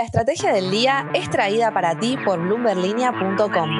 La 0.00 0.06
estrategia 0.06 0.54
del 0.54 0.70
día 0.70 1.10
es 1.12 1.28
traída 1.28 1.74
para 1.74 1.94
ti 1.94 2.16
por 2.24 2.40
bloomberlinia.com. 2.40 3.70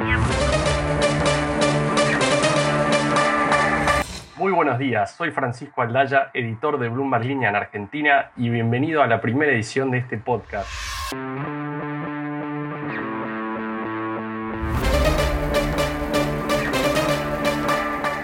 Muy 4.36 4.52
buenos 4.52 4.78
días, 4.78 5.12
soy 5.12 5.30
Francisco 5.30 5.80
Aldaya, 5.80 6.30
editor 6.34 6.78
de 6.78 6.90
Bloomberg 6.90 7.24
Línea 7.24 7.48
en 7.48 7.56
Argentina 7.56 8.32
y 8.36 8.50
bienvenido 8.50 9.02
a 9.02 9.06
la 9.06 9.22
primera 9.22 9.50
edición 9.50 9.90
de 9.90 9.96
este 9.96 10.18
podcast. 10.18 10.68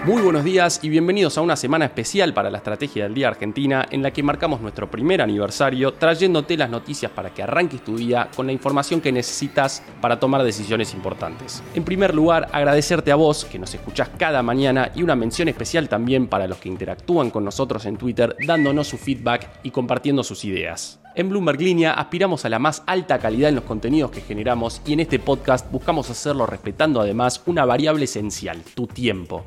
Muy 0.07 0.21
buenos 0.21 0.45
días 0.45 0.79
y 0.83 0.87
bienvenidos 0.87 1.37
a 1.37 1.41
una 1.41 1.57
semana 1.57 1.83
especial 1.83 2.33
para 2.33 2.49
la 2.49 2.59
Estrategia 2.59 3.03
del 3.03 3.13
Día 3.13 3.27
Argentina 3.27 3.85
en 3.91 4.01
la 4.01 4.11
que 4.11 4.23
marcamos 4.23 4.61
nuestro 4.61 4.89
primer 4.89 5.21
aniversario 5.21 5.95
trayéndote 5.95 6.55
las 6.55 6.69
noticias 6.69 7.11
para 7.11 7.33
que 7.33 7.43
arranques 7.43 7.83
tu 7.83 7.97
día 7.97 8.29
con 8.33 8.47
la 8.47 8.53
información 8.53 9.01
que 9.01 9.11
necesitas 9.11 9.83
para 9.99 10.17
tomar 10.17 10.43
decisiones 10.43 10.93
importantes. 10.93 11.61
En 11.75 11.83
primer 11.83 12.15
lugar, 12.15 12.47
agradecerte 12.53 13.11
a 13.11 13.15
vos 13.15 13.43
que 13.43 13.59
nos 13.59 13.73
escuchás 13.73 14.07
cada 14.17 14.41
mañana 14.41 14.93
y 14.95 15.03
una 15.03 15.17
mención 15.17 15.49
especial 15.49 15.89
también 15.89 16.27
para 16.27 16.47
los 16.47 16.59
que 16.59 16.69
interactúan 16.69 17.29
con 17.29 17.43
nosotros 17.43 17.85
en 17.85 17.97
Twitter 17.97 18.33
dándonos 18.45 18.87
su 18.87 18.97
feedback 18.97 19.59
y 19.63 19.71
compartiendo 19.71 20.23
sus 20.23 20.45
ideas. 20.45 21.01
En 21.15 21.27
Bloomberg 21.27 21.59
Línea 21.59 21.91
aspiramos 21.91 22.45
a 22.45 22.49
la 22.49 22.59
más 22.59 22.81
alta 22.85 23.19
calidad 23.19 23.49
en 23.49 23.55
los 23.55 23.65
contenidos 23.65 24.11
que 24.11 24.21
generamos 24.21 24.81
y 24.85 24.93
en 24.93 25.01
este 25.01 25.19
podcast 25.19 25.69
buscamos 25.69 26.09
hacerlo 26.09 26.45
respetando 26.45 27.01
además 27.01 27.43
una 27.45 27.65
variable 27.65 28.05
esencial, 28.05 28.61
tu 28.73 28.87
tiempo. 28.87 29.43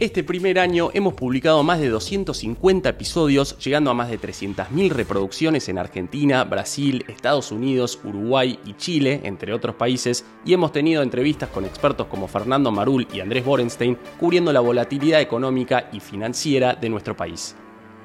Este 0.00 0.24
primer 0.24 0.58
año 0.58 0.88
hemos 0.94 1.12
publicado 1.12 1.62
más 1.62 1.78
de 1.78 1.90
250 1.90 2.88
episodios, 2.88 3.58
llegando 3.58 3.90
a 3.90 3.94
más 3.94 4.08
de 4.08 4.18
300.000 4.18 4.88
reproducciones 4.88 5.68
en 5.68 5.76
Argentina, 5.76 6.42
Brasil, 6.44 7.04
Estados 7.06 7.52
Unidos, 7.52 8.00
Uruguay 8.02 8.58
y 8.64 8.72
Chile, 8.78 9.20
entre 9.24 9.52
otros 9.52 9.74
países, 9.74 10.24
y 10.46 10.54
hemos 10.54 10.72
tenido 10.72 11.02
entrevistas 11.02 11.50
con 11.50 11.66
expertos 11.66 12.06
como 12.06 12.28
Fernando 12.28 12.70
Marul 12.70 13.06
y 13.12 13.20
Andrés 13.20 13.44
Borenstein, 13.44 13.98
cubriendo 14.18 14.54
la 14.54 14.60
volatilidad 14.60 15.20
económica 15.20 15.90
y 15.92 16.00
financiera 16.00 16.74
de 16.74 16.88
nuestro 16.88 17.14
país. 17.14 17.54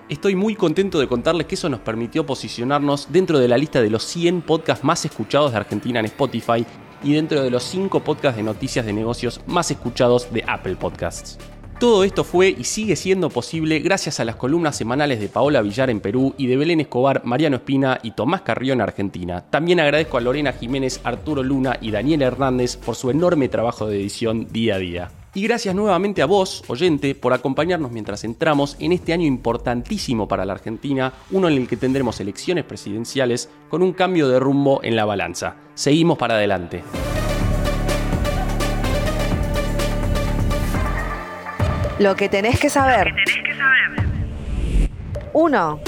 Estoy 0.10 0.36
muy 0.36 0.56
contento 0.56 1.00
de 1.00 1.08
contarles 1.08 1.48
que 1.48 1.56
eso 1.56 1.70
nos 1.70 1.80
permitió 1.80 2.26
posicionarnos 2.26 3.08
dentro 3.10 3.40
de 3.40 3.48
la 3.48 3.58
lista 3.58 3.82
de 3.82 3.90
los 3.90 4.04
100 4.04 4.42
podcasts 4.42 4.84
más 4.84 5.06
escuchados 5.06 5.54
de 5.54 5.60
Argentina 5.60 6.02
en 6.02 6.08
Spotify 6.08 6.66
y 7.06 7.14
dentro 7.14 7.42
de 7.42 7.52
los 7.52 7.64
5 7.64 8.02
podcasts 8.02 8.36
de 8.36 8.44
noticias 8.44 8.86
de 8.86 8.92
negocios 8.92 9.40
más 9.48 9.72
escuchados 9.72 10.34
de 10.34 10.44
Apple 10.46 10.76
Podcasts. 10.76 11.38
Todo 11.80 12.06
esto 12.06 12.24
fue 12.24 12.56
y 12.58 12.64
sigue 12.64 12.96
siendo 12.96 13.30
posible 13.30 13.80
gracias 13.80 14.22
a 14.22 14.26
las 14.26 14.38
columnas 14.38 14.78
semanales 14.78 15.20
de 15.20 15.28
Paola 15.28 15.62
Villar 15.62 15.90
en 15.90 16.00
Perú 16.00 16.34
y 16.38 16.48
de 16.48 16.56
Belén 16.56 16.80
Escobar, 16.80 17.26
Mariano 17.26 17.58
Espina 17.58 18.00
y 18.02 18.12
Tomás 18.12 18.42
Carrió 18.42 18.72
en 18.72 18.80
Argentina. 18.80 19.44
También 19.50 19.82
agradezco 19.82 20.18
a 20.18 20.22
Lorena 20.22 20.54
Jiménez, 20.54 21.02
Arturo 21.04 21.44
Luna 21.44 21.78
y 21.82 21.92
Daniel 21.92 22.22
Hernández 22.22 22.78
por 22.78 22.96
su 22.96 23.12
enorme 23.12 23.50
trabajo 23.50 23.88
de 23.88 24.00
edición 24.00 24.48
día 24.54 24.76
a 24.76 24.80
día. 24.80 25.12
Y 25.34 25.44
gracias 25.44 25.76
nuevamente 25.76 26.22
a 26.22 26.28
vos, 26.28 26.64
oyente, 26.68 27.14
por 27.14 27.34
acompañarnos 27.34 27.92
mientras 27.92 28.24
entramos 28.24 28.78
en 28.80 28.94
este 28.94 29.12
año 29.12 29.28
importantísimo 29.28 30.30
para 30.30 30.46
la 30.46 30.54
Argentina, 30.54 31.12
uno 31.32 31.50
en 31.50 31.56
el 31.56 31.68
que 31.68 31.76
tendremos 31.76 32.22
elecciones 32.22 32.64
presidenciales 32.64 33.50
con 33.70 33.84
un 33.84 33.92
cambio 33.92 34.30
de 34.30 34.40
rumbo 34.40 34.80
en 34.82 34.96
la 34.96 35.04
balanza. 35.04 35.58
Seguimos 35.74 36.18
para 36.18 36.36
adelante. 36.36 36.84
Lo 42.00 42.16
que 42.16 42.28
tenés 42.28 42.60
que 42.60 42.70
saber. 42.70 43.14
1. 45.34 45.82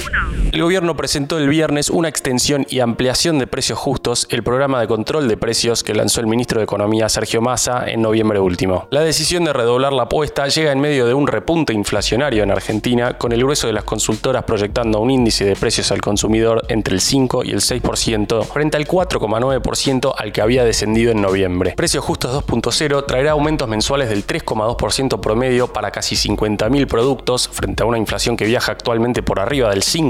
El 0.52 0.62
gobierno 0.62 0.96
presentó 0.96 1.36
el 1.38 1.48
viernes 1.48 1.90
una 1.90 2.08
extensión 2.08 2.66
y 2.70 2.80
ampliación 2.80 3.38
de 3.38 3.46
precios 3.46 3.78
justos, 3.78 4.26
el 4.30 4.42
programa 4.42 4.80
de 4.80 4.88
control 4.88 5.28
de 5.28 5.36
precios 5.36 5.84
que 5.84 5.94
lanzó 5.94 6.20
el 6.20 6.26
ministro 6.26 6.58
de 6.58 6.64
Economía 6.64 7.08
Sergio 7.08 7.42
Massa 7.42 7.84
en 7.86 8.00
noviembre 8.00 8.40
último. 8.40 8.88
La 8.90 9.02
decisión 9.02 9.44
de 9.44 9.52
redoblar 9.52 9.92
la 9.92 10.04
apuesta 10.04 10.48
llega 10.48 10.72
en 10.72 10.80
medio 10.80 11.06
de 11.06 11.12
un 11.12 11.26
repunte 11.26 11.74
inflacionario 11.74 12.42
en 12.42 12.50
Argentina, 12.50 13.18
con 13.18 13.32
el 13.32 13.40
grueso 13.40 13.66
de 13.66 13.74
las 13.74 13.84
consultoras 13.84 14.44
proyectando 14.44 15.00
un 15.00 15.10
índice 15.10 15.44
de 15.44 15.54
precios 15.54 15.92
al 15.92 16.00
consumidor 16.00 16.64
entre 16.68 16.94
el 16.94 17.02
5 17.02 17.44
y 17.44 17.50
el 17.50 17.60
6%, 17.60 18.44
frente 18.44 18.78
al 18.78 18.88
4,9% 18.88 20.14
al 20.16 20.32
que 20.32 20.40
había 20.40 20.64
descendido 20.64 21.12
en 21.12 21.20
noviembre. 21.20 21.74
Precios 21.76 22.02
justos 22.04 22.34
2.0 22.46 23.04
traerá 23.06 23.32
aumentos 23.32 23.68
mensuales 23.68 24.08
del 24.08 24.26
3,2% 24.26 25.20
promedio 25.20 25.72
para 25.72 25.90
casi 25.90 26.16
50.000 26.16 26.86
productos, 26.86 27.48
frente 27.48 27.82
a 27.82 27.86
una 27.86 27.98
inflación 27.98 28.36
que 28.36 28.46
viaja 28.46 28.72
actualmente 28.72 29.22
por 29.22 29.40
arriba 29.40 29.70
del 29.70 29.82
5% 29.82 30.07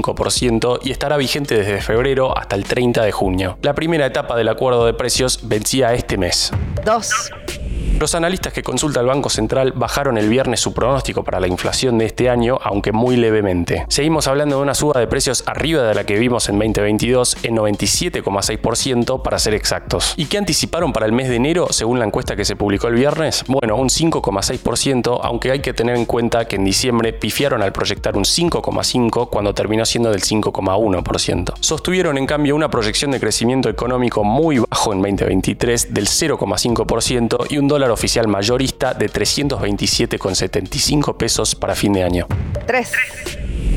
y 0.83 0.91
estará 0.91 1.17
vigente 1.17 1.55
desde 1.55 1.81
febrero 1.81 2.37
hasta 2.37 2.55
el 2.55 2.63
30 2.63 3.03
de 3.03 3.11
junio. 3.11 3.57
La 3.61 3.73
primera 3.73 4.05
etapa 4.05 4.35
del 4.35 4.49
acuerdo 4.49 4.85
de 4.85 4.93
precios 4.93 5.39
vencía 5.43 5.93
este 5.93 6.17
mes. 6.17 6.51
2. 6.85 7.31
Los 7.99 8.15
analistas 8.15 8.53
que 8.53 8.63
consulta 8.63 9.01
el 9.01 9.07
Banco 9.07 9.29
Central 9.29 9.73
bajaron 9.75 10.17
el 10.17 10.29
viernes 10.29 10.61
su 10.61 10.73
pronóstico 10.73 11.25
para 11.25 11.41
la 11.41 11.47
inflación 11.47 11.97
de 11.97 12.05
este 12.05 12.29
año, 12.29 12.57
aunque 12.63 12.93
muy 12.93 13.17
levemente. 13.17 13.85
Seguimos 13.89 14.29
hablando 14.29 14.55
de 14.55 14.61
una 14.61 14.73
suba 14.73 15.01
de 15.01 15.07
precios 15.07 15.43
arriba 15.45 15.83
de 15.83 15.93
la 15.93 16.05
que 16.05 16.17
vimos 16.17 16.47
en 16.47 16.57
2022, 16.59 17.35
en 17.43 17.57
97,6% 17.57 19.21
para 19.21 19.37
ser 19.37 19.53
exactos. 19.53 20.13
¿Y 20.15 20.27
qué 20.27 20.37
anticiparon 20.37 20.93
para 20.93 21.07
el 21.07 21.11
mes 21.11 21.27
de 21.27 21.35
enero 21.35 21.67
según 21.71 21.99
la 21.99 22.05
encuesta 22.05 22.37
que 22.37 22.45
se 22.45 22.55
publicó 22.55 22.87
el 22.87 22.95
viernes? 22.95 23.43
Bueno, 23.49 23.75
un 23.75 23.89
5,6%, 23.89 25.19
aunque 25.21 25.51
hay 25.51 25.59
que 25.59 25.73
tener 25.73 25.97
en 25.97 26.05
cuenta 26.05 26.45
que 26.45 26.55
en 26.55 26.63
diciembre 26.63 27.11
pifiaron 27.11 27.61
al 27.61 27.73
proyectar 27.73 28.15
un 28.15 28.23
5,5% 28.23 29.29
cuando 29.29 29.53
terminó 29.53 29.85
siendo 29.85 30.09
del 30.09 30.21
5,1%. 30.21 31.53
Sostuvieron 31.59 32.17
en 32.17 32.27
cambio 32.27 32.55
una 32.55 32.69
proyección 32.69 33.11
de 33.11 33.19
crecimiento 33.19 33.67
económico 33.67 34.23
muy 34.23 34.59
bajo 34.59 34.93
en 34.93 35.01
2023 35.01 35.93
del 35.93 36.07
0,5% 36.07 37.47
y 37.49 37.57
un 37.57 37.67
dólar 37.67 37.88
oficial 37.91 38.27
mayorista 38.27 38.93
de 38.93 39.09
327,75 39.09 41.17
pesos 41.17 41.55
para 41.55 41.75
fin 41.75 41.93
de 41.93 42.03
año. 42.03 42.27
3. 42.65 42.91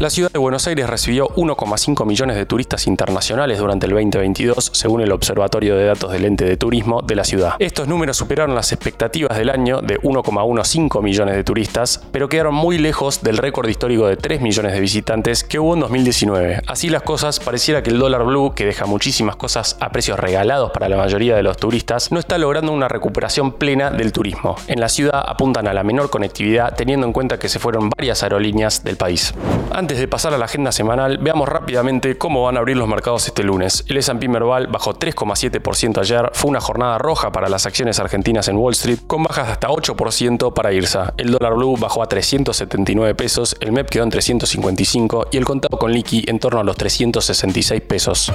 La 0.03 0.11
ciudad 0.11 0.33
de 0.33 0.39
Buenos 0.41 0.67
Aires 0.67 0.91
recibió 0.91 1.29
1,5 1.29 2.05
millones 2.05 2.35
de 2.35 2.45
turistas 2.45 2.89
internacionales 2.89 3.61
durante 3.61 3.87
el 3.87 3.93
2022, 3.93 4.73
según 4.75 5.01
el 5.01 5.13
Observatorio 5.13 5.77
de 5.77 5.85
Datos 5.85 6.11
del 6.11 6.25
Ente 6.25 6.45
de 6.45 6.57
Turismo 6.57 7.03
de 7.03 7.15
la 7.15 7.23
ciudad. 7.23 7.55
Estos 7.61 7.87
números 7.87 8.17
superaron 8.17 8.57
las 8.57 8.73
expectativas 8.73 9.39
del 9.39 9.49
año 9.49 9.81
de 9.81 10.01
1,15 10.01 11.01
millones 11.03 11.37
de 11.37 11.45
turistas, 11.45 12.03
pero 12.11 12.29
quedaron 12.29 12.53
muy 12.53 12.79
lejos 12.79 13.23
del 13.23 13.39
récord 13.39 13.69
histórico 13.69 14.09
de 14.09 14.17
3 14.17 14.41
millones 14.41 14.73
de 14.73 14.81
visitantes 14.81 15.45
que 15.45 15.61
hubo 15.61 15.75
en 15.75 15.81
2019. 15.83 16.63
Así 16.67 16.89
las 16.89 17.03
cosas, 17.03 17.39
pareciera 17.39 17.85
que 17.85 17.91
el 17.91 18.01
dólar 18.01 18.25
blue, 18.25 18.55
que 18.57 18.67
deja 18.67 18.87
muchísimas 18.87 19.37
cosas 19.37 19.77
a 19.79 19.91
precios 19.91 20.19
regalados 20.19 20.73
para 20.73 20.89
la 20.89 20.97
mayoría 20.97 21.37
de 21.37 21.45
los 21.45 21.59
turistas, 21.59 22.11
no 22.11 22.19
está 22.19 22.39
logrando 22.39 22.73
una 22.73 22.89
recuperación 22.89 23.53
plena 23.53 23.93
del 23.93 24.11
turismo. 24.11 24.57
En 24.67 24.81
la 24.81 24.89
ciudad 24.89 25.23
apuntan 25.25 25.69
a 25.69 25.73
la 25.73 25.85
menor 25.85 26.11
conectividad, 26.11 26.75
teniendo 26.75 27.07
en 27.07 27.13
cuenta 27.13 27.39
que 27.39 27.49
se 27.49 27.61
fueron 27.61 27.89
varias 27.97 28.25
aerolíneas 28.25 28.83
del 28.83 28.97
país. 28.97 29.33
Antes 29.71 29.92
de 29.99 30.09
pasar 30.09 30.35
a 30.35 30.39
la 30.39 30.45
agenda 30.47 30.73
semanal, 30.73 31.19
veamos 31.19 31.49
rápidamente 31.49 32.17
cómo 32.19 32.45
van 32.45 32.57
a 32.57 32.61
abrir 32.61 32.77
los 32.77 32.89
mercados 32.89 33.27
este 33.27 33.43
lunes. 33.43 33.85
El 33.89 33.97
S&P 33.97 34.29
Merval 34.29 34.67
bajó 34.67 34.95
3,7% 34.95 35.99
ayer, 35.99 36.31
fue 36.33 36.51
una 36.51 36.61
jornada 36.61 36.99
roja 36.99 37.33
para 37.33 37.49
las 37.49 37.67
acciones 37.67 37.99
argentinas 37.99 38.49
en 38.49 38.57
Wall 38.57 38.73
Street, 38.73 38.99
con 39.07 39.23
bajas 39.23 39.47
de 39.47 39.53
hasta 39.53 39.69
8% 39.69 40.53
para 40.55 40.73
IRSA. 40.73 41.15
El 41.17 41.31
dólar 41.31 41.55
blue 41.55 41.77
bajó 41.77 42.03
a 42.03 42.07
379 42.07 43.15
pesos, 43.15 43.57
el 43.61 43.73
MEP 43.73 43.89
quedó 43.89 44.05
en 44.05 44.11
355 44.11 45.27
y 45.33 45.37
el 45.37 45.45
contado 45.45 45.79
con 45.79 45.93
liqui 45.93 46.25
en 46.27 46.39
torno 46.39 46.61
a 46.61 46.65
los 46.65 46.77
366 46.77 47.81
pesos. 47.83 48.33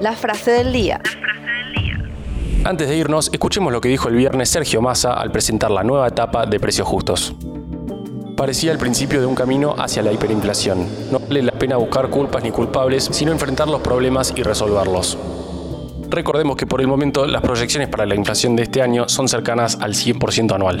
La 0.00 0.12
frase 0.12 0.52
del 0.52 0.72
día. 0.72 1.00
Antes 2.64 2.88
de 2.88 2.96
irnos, 2.96 3.30
escuchemos 3.32 3.72
lo 3.72 3.80
que 3.80 3.88
dijo 3.88 4.08
el 4.08 4.16
viernes 4.16 4.48
Sergio 4.48 4.80
Massa 4.80 5.14
al 5.14 5.32
presentar 5.32 5.70
la 5.70 5.82
nueva 5.82 6.08
etapa 6.08 6.46
de 6.46 6.60
precios 6.60 6.86
justos 6.86 7.34
parecía 8.42 8.72
el 8.72 8.78
principio 8.78 9.20
de 9.20 9.26
un 9.26 9.36
camino 9.36 9.72
hacia 9.78 10.02
la 10.02 10.10
hiperinflación. 10.10 10.84
No 11.12 11.20
vale 11.20 11.44
la 11.44 11.52
pena 11.52 11.76
buscar 11.76 12.10
culpas 12.10 12.42
ni 12.42 12.50
culpables, 12.50 13.08
sino 13.12 13.30
enfrentar 13.30 13.68
los 13.68 13.80
problemas 13.82 14.34
y 14.34 14.42
resolverlos. 14.42 15.16
Recordemos 16.08 16.56
que 16.56 16.66
por 16.66 16.80
el 16.80 16.88
momento 16.88 17.24
las 17.24 17.40
proyecciones 17.40 17.88
para 17.88 18.04
la 18.04 18.16
inflación 18.16 18.56
de 18.56 18.64
este 18.64 18.82
año 18.82 19.08
son 19.08 19.28
cercanas 19.28 19.78
al 19.80 19.94
100% 19.94 20.56
anual. 20.56 20.80